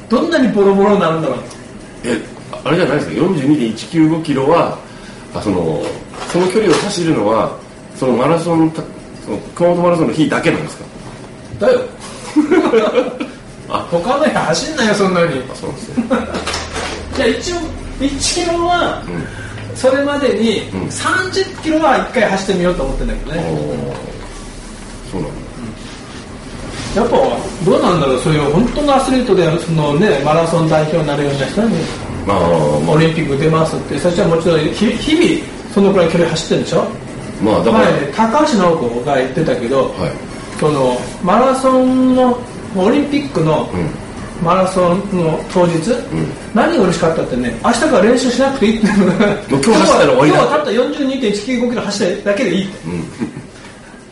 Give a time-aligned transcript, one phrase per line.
[0.09, 1.45] どんなにボロボロになるんだろうと
[2.05, 2.20] え、
[2.65, 4.79] あれじゃないですか、42.195キロは、
[5.34, 5.83] あその、
[6.33, 7.57] その距離を走るのは、
[7.97, 8.83] そのマラソン、た
[9.25, 10.84] その熊本マラソンの日だけなんですか？
[11.67, 11.81] だよ
[13.69, 16.05] あ他の日走んないよそんなにあ、そうなんですね。
[17.17, 17.57] じゃあ一応
[18.01, 19.27] 1キロはうん。
[19.77, 25.45] それまでにうん30キロは1回走ってみようと思ってんだけどおね、ーそうなんだ。
[26.97, 27.16] やっぱ
[27.64, 31.77] どうなんだろうそういう本当のアスリートでその、ね、マラソン代表になるような人に
[32.27, 32.40] まあ、
[32.84, 36.80] まオリンピック出ますって最初はもちろん日日々そのくらい距離走ってるんでしょ？
[36.83, 36.89] あ、
[37.45, 40.12] まあ、だから、前ね高橋尚子が言ってたけど、はい。
[40.58, 42.39] そのマラソンの
[42.74, 43.90] オリンピックのうん。
[44.45, 45.90] マラソンの当日、
[46.55, 48.86] 何が嬉しかったってね明日から練習しなくていいって。
[48.86, 48.98] 今
[49.58, 52.79] 日はたった42.195キロ走っただけでいいって。
[52.86, 53.45] うん。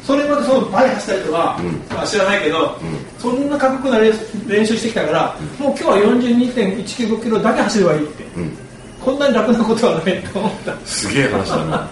[0.06, 2.76] それまでその倍走った人は、うんまあ、知らないけど、
[3.18, 4.12] そんな過酷な練
[4.46, 8.52] 練習してきたから、もう今日は42.195キロだけ走ればいいってうん。
[9.00, 11.88] こんなに楽なことはないと思ったすげえ話だな。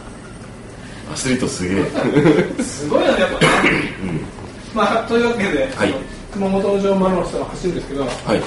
[1.13, 2.63] アスリートすげえ。
[2.63, 3.37] すごいよねやっぱ、
[4.75, 5.95] まあというわけで、はい
[6.33, 8.43] 熊本城マラソンを走るんですけどはい。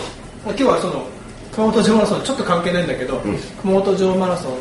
[0.45, 1.05] 今日はその
[1.51, 3.21] 熊本城マラソンちょっと関係ないんだけど、ん
[3.61, 4.57] 熊本城マラソンの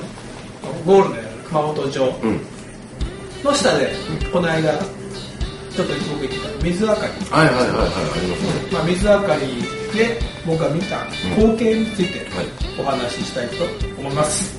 [0.87, 2.41] ゴールで熊本城うん。
[3.44, 3.93] の下で、
[4.32, 8.72] この間ちょっと僕言ってた水明かり、はいはいはいはい、ありますね。
[8.72, 11.05] まあ、水明かりで僕が見た
[11.37, 12.47] 光景についてはい。
[12.81, 13.65] お話ししたいと
[13.99, 14.59] 思います、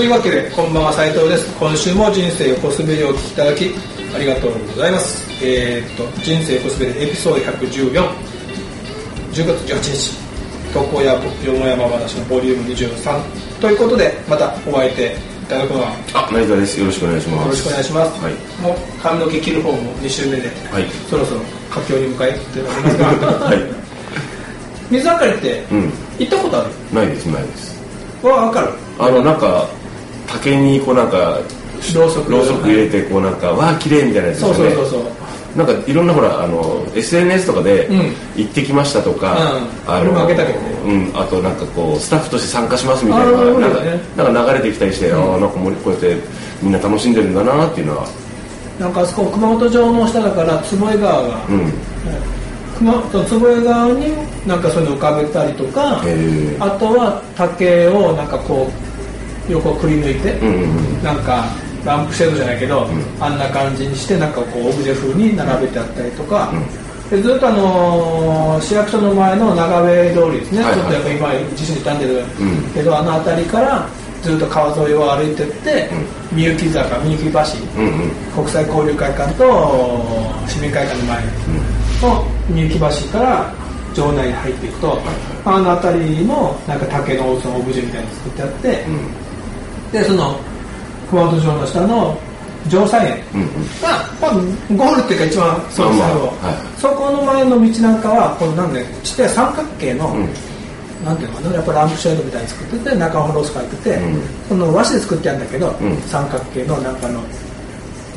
[0.00, 3.68] というわけでこんばんは斉藤です今週も人生横滑りをお聞きいただき
[4.16, 8.08] ありがとうございますえーっと人生横滑りエピソード114
[9.28, 14.96] 10月18日投稿やよもやま話のボリューム23ということでまたお会いい
[15.46, 16.80] ただくのはよあ、成田です。
[16.80, 17.48] よろしくお願いします。
[17.50, 18.32] ろしくお願いします、はい。
[18.62, 20.88] もう髪の毛切る方も2週目で、はい。
[21.10, 23.06] そろそろ佳境に向かいっておりますが、
[23.44, 23.58] はい。
[24.90, 25.92] 水明かりってうん。
[26.18, 27.76] 行ったことあないです、ないです。
[28.22, 28.68] るわ分かる
[28.98, 29.68] あの、なんか、
[30.32, 31.38] 竹にこうなんか、
[31.94, 34.74] ろうそく入れて、こうなんか、わあ、綺麗みたいなやつですよね。
[34.74, 35.12] そうそうそうそう。
[35.56, 37.96] なんかいろんなほらあの SNS とかでうん。
[38.36, 39.52] 行ってきましたとか、
[39.88, 40.00] うん。
[40.02, 40.70] 俺も開けたけどね。
[40.84, 46.16] うん、あとなんかこうスタッフとして参加しますみたいなあーなんかなんか流れてきたりして、ああなんかこうやって
[46.62, 48.08] みんな楽しんでるんだなっていうのは、
[48.78, 51.72] なんかあそこ熊本城の下だから坪江川が、うん、
[52.78, 56.00] 熊その坪江川になんかそういうの浮かべたりとか、
[56.60, 58.89] あとは竹をなんかこう
[59.52, 61.44] 横くり抜いて、うなんか
[61.84, 62.86] ランプシェードじゃないけど、
[63.20, 66.52] あんな感じにしてなんかこうオブジェ風に並べてあったりとか、
[67.10, 72.74] でずっとあのー市役所の前の長部通りですね、ちょっとやっぱ今地震で傷んでるうん。
[72.74, 73.88] けど、あの辺りから
[74.22, 75.90] ずっと川沿いを歩いてって、
[76.30, 77.40] みゆき坂みゆき橋、
[78.34, 79.44] 国際交流会館と
[80.46, 81.24] 市民会館の前
[82.02, 83.52] のみゆき橋から
[83.94, 84.98] 城内に入っていくと、
[85.44, 88.84] あの辺りもなんか竹のそのオブジェみたいに作ってあって、
[89.92, 90.36] でその
[91.10, 92.16] 熊本城の下の
[92.68, 93.48] 城西園うんうん。
[93.82, 96.56] まあ、まあ、ゴールっていうか一番その最後、まあまあはい。
[96.76, 100.28] そこの前の道なんかはこのなんでちっちゃい三角形の、うん。
[101.04, 104.20] なんていうのかなやっぱランプシェードみたいに作ってて中ホロース書いてて、うん。
[104.48, 105.96] この和紙で作ってあるんだけど、うん。
[106.02, 107.20] 三角形のなんかの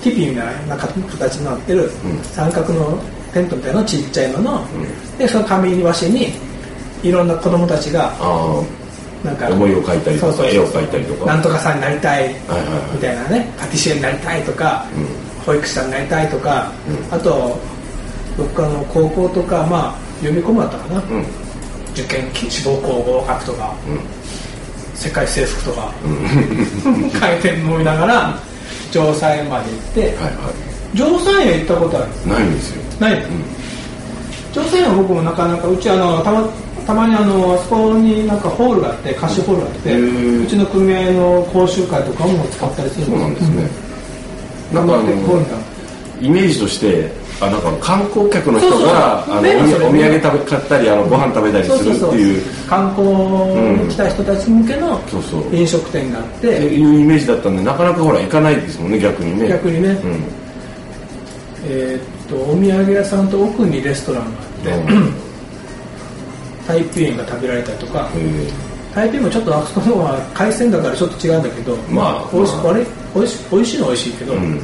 [0.04, 2.20] ティピーみたいな形になってる、うん。
[2.24, 3.00] 三角の
[3.34, 5.18] テントみたいなのちっちゃいのの、ん。
[5.18, 6.28] でその紙に和紙に
[7.02, 8.62] いろんな子供たちがあ
[9.24, 11.25] なんか思いを描いたりとかそうそうそう絵を描いたりとか。
[11.25, 12.36] なんとかさんになりたい
[12.94, 13.54] みたいなね。
[13.58, 14.86] パティシエになりたいとか、
[15.42, 17.16] う保育士さんになりたいとか、うん。
[17.16, 17.58] あと
[18.38, 21.25] どっかの高校とかまあ読み込むだったかな、うん。
[21.94, 23.74] 受験志望校合格とか、
[24.96, 28.40] 世界征服とか、書いて飲みながら
[28.92, 30.54] 城西園まで行って、はいは
[30.96, 32.08] 城西園行ったことある？
[32.25, 32.84] いないんですよ。
[33.00, 33.28] ないの、
[34.52, 36.48] 城西園は僕もなかなかうちあのたま
[36.85, 43.69] たまにあのあそこになんかホールがあって歌手ホールがあって、うちの組合の講習会とかも使ったりするそうなんですね。
[44.71, 44.75] うん。
[44.75, 45.01] なんか
[46.21, 52.41] イメージとしてあなんか観光客の人がお土産食べ買ったりあのご飯食べたりするっていう。
[52.69, 55.56] 観光に来た人たち向けのそうそう。
[55.56, 59.50] 飲食店があって、っていうイメージだったんでなかなかほら行かないですもんね逆にね。
[59.50, 60.24] 逆にね、うん。
[61.65, 65.23] えーっとお土産屋さんと奥にレストランがあって、うん
[66.68, 68.10] 台北園が食べられたりとか。
[68.15, 68.48] へ
[68.95, 72.74] 台北もちょっとあそこのは海鮮だからちょっと違うんだけどまあ美味しまあ。
[73.15, 74.60] 美味し美味しいのは美味しいけど、えうん。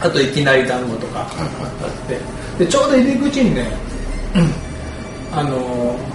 [0.00, 1.28] あといきなり団子とかはい
[1.60, 2.64] はあって。
[2.64, 3.66] でちょうど入り口にね、
[5.32, 6.14] あのー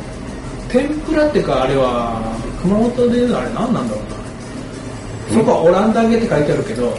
[0.72, 2.22] 天ぷらっていうかあれは
[2.62, 5.40] 熊本でいうのあれ何なんだろうな。
[5.40, 6.96] そこはオランダ揚げって書いてあるけど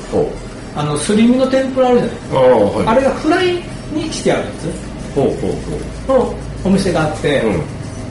[0.76, 2.17] あのすり身の天ぷらあるじゃない？
[2.35, 2.87] ああはい。
[2.87, 3.55] あれがフライ
[3.94, 4.50] にしてあるや
[5.14, 5.55] ほうほう
[6.06, 7.61] つのお店があって、ほうう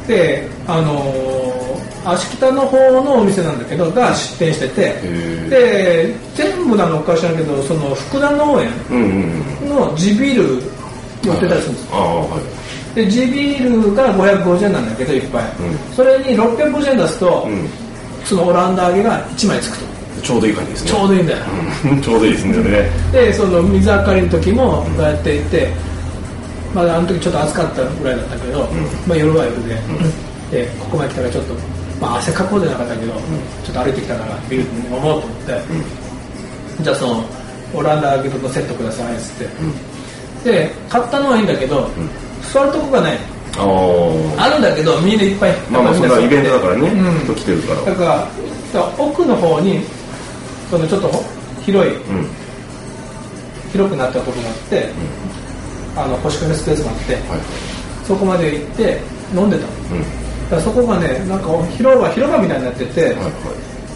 [0.09, 1.59] んであのー
[2.05, 5.49] 足北の方のお店なんだけどが出店しててー。
[5.49, 8.69] で全部なのか知らんけどその福田農園
[9.67, 11.91] の地ビール売ってたりするんです。
[11.91, 12.29] よ
[12.95, 15.95] で地ビールが550円なんだけど一杯、うん。
[15.95, 17.67] それに650円出すと、うん。
[18.25, 19.85] そのオランダ揚げが1枚つくと。
[20.23, 20.91] ちょうどいい感じですね。
[20.91, 21.39] ちょうどいいんだよ、
[21.85, 22.01] うん。
[22.01, 22.89] ちょうどいいですね。
[23.11, 25.71] でその水明かりの時もこうやっていて、
[26.73, 28.67] まだあの時ちょっと暑かったぐらいだったけど、
[29.07, 31.53] まあ、夜は夜で,、でここまで来たらちょっと、
[31.99, 33.19] まあ、汗かこうじゃなかったけど、ちょ
[33.71, 35.61] っと歩いてきたからビール飲もうと思って、
[36.81, 37.23] じゃあその
[37.73, 39.47] オランダ揚げとセットくださいっつっ
[40.43, 41.89] て、で買ったのはいいんだけど、
[42.53, 43.17] 座るとこがない。
[43.57, 43.63] あ
[44.37, 46.87] ああるんだけどみんないっぱいまあまあそれはイベントだからね。
[46.87, 47.23] うん。
[47.25, 47.81] 人来てるから。
[47.81, 48.29] だか
[48.73, 49.81] ら奥の方に
[50.69, 51.11] そのちょっと
[51.65, 52.27] 広いうん。
[53.71, 54.89] 広くなったところがあって、
[56.03, 57.23] あの腰掛けスペースがあってはい。
[58.05, 58.99] そこまで行って
[59.35, 59.65] 飲んでた。
[60.55, 60.61] のうん。
[60.63, 61.47] そこがねなんか
[61.77, 63.29] 広場広場みたいになってて、はいは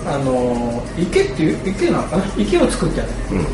[0.05, 2.23] あの池っていう池なのかな？
[2.37, 3.47] 池を作ってあるいうん。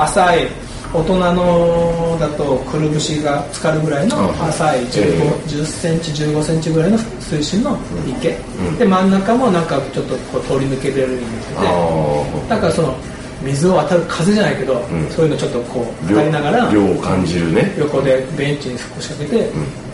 [0.00, 0.48] 浅い
[0.94, 7.76] 大人のだとくるぶしが浸かるぐらいのあ浅いえ15 10センチ15センチぐらいの水深の
[8.06, 8.78] 池、うん。
[8.78, 11.58] で真ん中もなんかちょっとこう通り抜けれるようになってて。
[11.58, 12.94] あだからその
[13.44, 15.08] 水を当たる風じゃないけど、ん。
[15.10, 17.74] そういうのちょっとこうあ当たりながら量を感じるね。
[17.78, 19.50] 横でベンチに腰掛けて、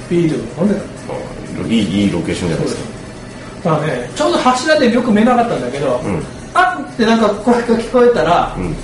[0.09, 0.83] ビールを飲んでた。
[1.15, 3.71] あいいいいロケーションじゃないですか。
[3.71, 6.23] だからねちょうど柱でよく見えなかったんだけど、うん。
[6.55, 8.75] あってなんか声が聞こえたら、うん。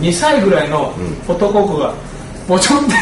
[0.00, 0.92] 2歳ぐらいの
[1.28, 1.94] 男の子が
[2.48, 2.92] もちょんって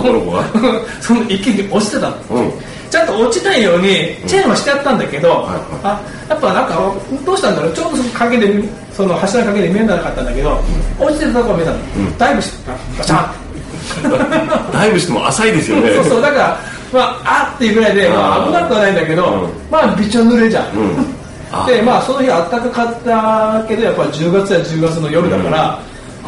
[1.00, 2.16] その池に落ちてたの。
[2.30, 2.52] うん
[2.94, 3.88] ちゃんと落ちないように
[4.24, 5.62] チェーンはしてあったんだけど、はいはい。
[5.82, 6.94] あやっぱなんか
[7.26, 10.60] どうしたんだろうちょうどその影でその柱の影で見えなかったんだけど、
[11.00, 12.18] 落ちてるとこが見えたの、ん。
[12.18, 14.70] ダイブしてたガチャンって。
[14.78, 15.90] ダイブしても浅いですよね。
[15.98, 16.60] そうそうだから
[16.92, 19.48] まああっていうぐらいで、まあ、危なくはないんだけど、うん。
[19.72, 20.70] まあびちょ濡れじゃん、
[21.66, 25.78] でまあその日あったかかったけどやっぱり10月や10月の夜だから、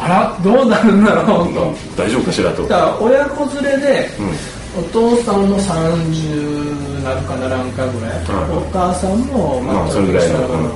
[0.03, 1.53] あらどうなるんだろう。
[1.53, 2.63] と、大丈夫かしらと。
[2.63, 8.57] だから親子連れで、うんお父さんの30なるかならんかぐらい、はい。
[8.57, 10.71] お母さんもまあそれぐらいのうん。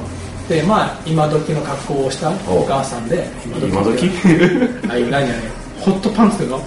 [0.49, 4.09] でまあ今時の格好をしたお母さんで今時？
[4.89, 5.39] ああいう何々
[5.81, 6.59] ホットパンツっていうの、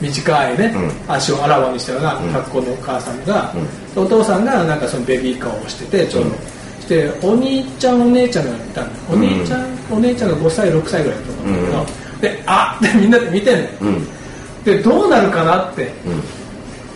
[0.00, 0.74] 短いね、
[1.08, 3.54] う足をあらわにしたような格好のお母さんが、
[3.96, 6.36] お父さんがなんかそのベビーカーをしててちょうど、うん
[6.80, 13.68] してお兄ちゃんお姉ちゃんがいたのお兄ちゃん、お姉ちゃんが5歳6歳ぐらいだと思うんだけど、であってみんなで見てんの
[14.64, 16.22] でどうなるかなってうん。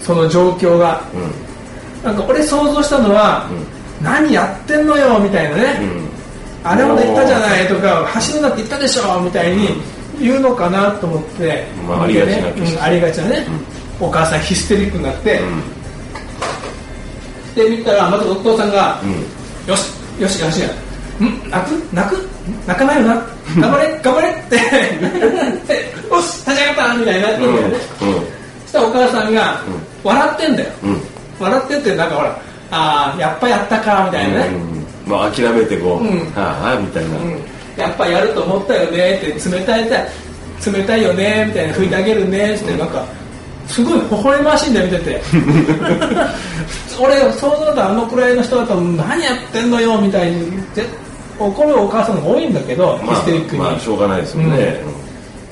[0.03, 1.03] その状況が。
[1.15, 2.05] うん。
[2.05, 3.49] なんか俺想像したのは、
[4.03, 6.09] 何やってんのよみたいなね、うん。
[6.63, 9.69] あれも言ったじゃないとか走るなって言ったでしょみたいに
[10.21, 12.53] 言うのかなと思って、まあありがちなね。
[12.59, 13.47] うんありがちなね、
[13.99, 15.41] お母さんヒステリックになって、
[17.55, 19.11] で見たらまたお父さんが、うん。
[19.71, 19.91] よし
[20.21, 20.69] よしよしや。
[20.69, 21.95] ん泣く？
[21.95, 22.29] 泣く？
[22.67, 23.15] 泣かないよな？
[23.59, 24.01] 頑張れ？
[24.03, 24.29] 頑張れ？
[24.29, 24.59] って
[27.05, 27.77] みたいになってるんだよね、
[28.65, 29.61] そしたらお母さんが
[30.03, 30.71] 笑ってんだよ、
[31.39, 34.51] 笑ってってなんかほらああやっぱやったかみたいなね、
[35.07, 37.17] まあ諦めてこう、ああみたいな、
[37.77, 39.89] やっぱやると思ったよねって冷たい
[40.73, 43.05] 冷たいよねみたいな拭いてあげるねってなんか
[43.67, 45.23] すごい微笑ましいんだよ見てて。
[47.01, 50.53] 俺想像だとあのくらいの人だと何やってんのよみたいに
[51.39, 55.04] 怒るお母さんが多いんだけど、まあ、ヒステリックに、まあ、しょうがないですよね、うん、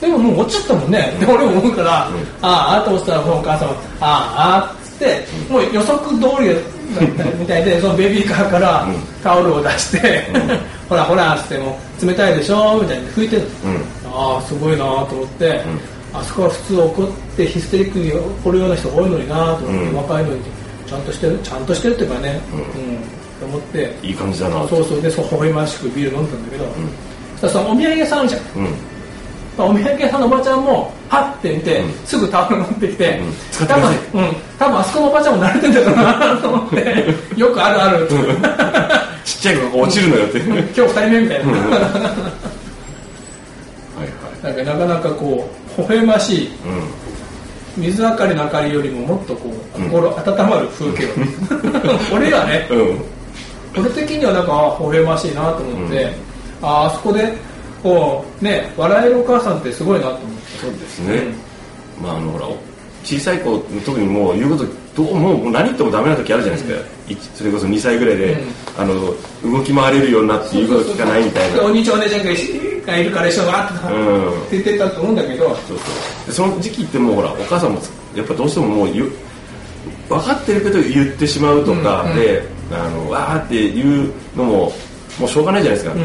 [0.03, 6.49] でももう落ちちゃったもんね、うん、俺思うから、うん、あああと落ちたらお母さんはああっつってもう予測通り
[7.17, 8.85] だったみたいでそのベビーカーから
[9.23, 10.27] タオルを出して
[10.91, 13.43] ほらほらっつっても冷たいでしょみたいに拭いてる、
[14.05, 15.63] ああすごいなと思って、
[16.13, 17.07] あそこは普通怒っ
[17.37, 20.41] てヒステリックに怒るような人多いのになと思って、若いのに
[20.87, 22.61] ちゃんとしてるちゃんとしてるっていうかね、うん。
[23.41, 23.97] と思って。
[24.03, 25.01] いい感じだなそうそう。
[25.01, 26.65] でそう微笑ましくビール飲んだんだけど、
[27.41, 28.43] そしたらそのお土産屋さんあるじゃん、
[29.59, 33.21] お土産屋さんのおばちゃんもはって見て、うん、すぐタオル持ってきて、
[33.61, 37.07] うん、多分、うん、多分あそこのおばちゃんも慣れてんだろうなと思って
[37.37, 38.09] よくあるある
[39.25, 40.39] ちっちゃい子が落ちるのよって。
[40.39, 41.53] 今日2人目みたいな。
[41.53, 41.61] はい
[44.01, 44.57] はい。
[44.57, 46.51] なんかなかなかこう微笑ましい、
[47.77, 50.15] 水明かりの明かりよりももっとこう心温
[50.49, 51.09] まる風景を、
[52.17, 52.69] 俺はね、
[53.79, 56.13] 俺的にはなんか微笑ましいなと思って、
[56.61, 57.33] ああそこで
[57.83, 60.59] こうね笑えるお母さんってすごいなと思って。
[60.59, 61.23] そうですね、
[62.01, 62.47] まああのほら
[63.05, 68.95] 小さい子特にもう言うことどうもう何言ってもダメな時あるじゃないですか、うん、それこそ2歳ぐらいで、うん、あの
[69.51, 71.65] 動き回れるようになって言うこと聞かないみたいな。
[71.65, 75.49] お兄ちゃんお姉ちゃんがいるから一緒がって言ってたと思うんだけど。
[75.49, 76.33] そうそう。
[76.33, 77.81] その時期ってもうほらお母さんも
[78.15, 79.11] やっぱどうしてももう分
[80.09, 84.73] かってるけど言ってしまうとかで、うん、あのわーっていうのも
[85.19, 85.97] もうしょうがないじゃないですか、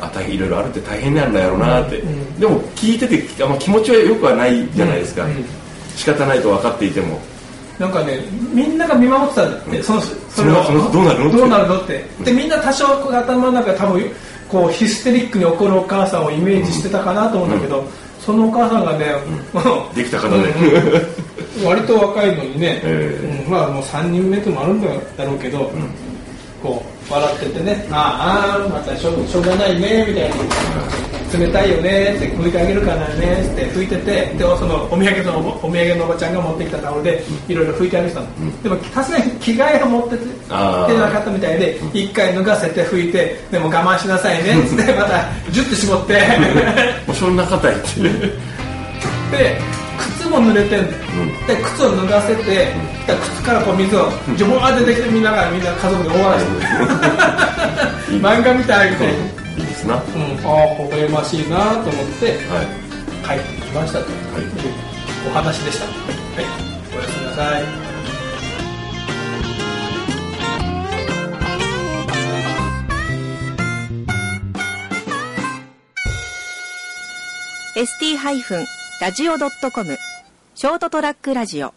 [0.00, 2.02] あ大変いろいろあるって大変なんだやろうなって、
[2.38, 5.26] でも聞いててあ、まあ、気持ちはよくはないじゃないですか、
[5.96, 7.20] 仕方ないと分かっていても。
[7.78, 8.20] なんかね
[8.54, 14.02] みんなが見守ってたんだって、そのそれはどうなるのどうなるのって、でみんな多少頭の中で多分
[14.48, 17.84] こうヒステリックに怒るお母さんをイメージしてたかなと思うんだけど、
[18.20, 19.14] そのお母さんがね、
[19.94, 20.52] できた方で、
[21.64, 24.88] 割と若いのにね、 えー、まあもう3人目ともあるんだ
[25.24, 25.70] ろうけど、
[26.66, 31.16] こう笑っててね、ああまたしょしょうがないねみたいな。
[31.32, 46.22] 冷たいよねって拭いてあげるからねって拭いててでそのお土産のお土産のおばちゃんが持ってきたタオルでいろいろ拭いてあげてたの、うん、でもさすがに着替えを持っててなかったみたいで一回脱がせて拭いてでも我慢しなさいねっつってまたジュッて絞って。
[47.06, 48.00] もうそんな硬いって。
[49.36, 49.75] で
[50.26, 56.66] 靴も濡れてんだよ、うん、で靴を脱がせて、うん、靴からこう水をジョボー出てきてみんながみんな家族で大笑いして。
[58.18, 59.46] 漫画みたいみたいに。
[59.56, 62.66] いいですな、うん、ああ微笑ましいなと思って、はい、
[63.24, 64.44] 帰ってきましたと、はい、
[65.26, 65.86] お話でした。
[65.86, 65.94] はい。
[66.94, 67.64] おやすみなさい
[79.00, 80.15] 「st-radio.com
[80.58, 81.74] ショートトラックラジオ」